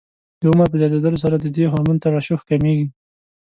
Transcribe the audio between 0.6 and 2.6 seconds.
په زیاتېدلو سره د دې هورمون ترشح